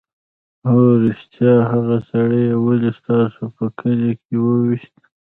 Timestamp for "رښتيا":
1.03-1.53